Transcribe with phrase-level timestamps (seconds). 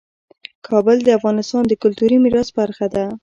[0.67, 3.05] کابل د افغانستان د کلتوري میراث برخه ده.